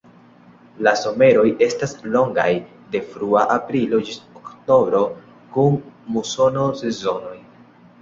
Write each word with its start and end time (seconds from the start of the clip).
La 0.87 0.93
someroj 1.01 1.43
estas 1.65 1.93
longaj, 2.15 2.47
de 2.97 3.03
frua 3.13 3.45
aprilo 3.59 4.03
ĝis 4.09 4.19
oktobro 4.43 5.05
kun 5.55 5.81
musono-sezonoj. 6.19 7.41